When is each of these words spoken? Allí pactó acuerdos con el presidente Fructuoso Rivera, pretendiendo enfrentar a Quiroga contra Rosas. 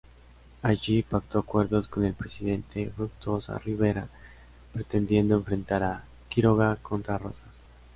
Allí 0.63 1.03
pactó 1.03 1.37
acuerdos 1.37 1.87
con 1.87 2.03
el 2.05 2.15
presidente 2.15 2.89
Fructuoso 2.89 3.55
Rivera, 3.59 4.07
pretendiendo 4.73 5.35
enfrentar 5.35 5.83
a 5.83 6.03
Quiroga 6.27 6.75
contra 6.77 7.19
Rosas. 7.19 7.45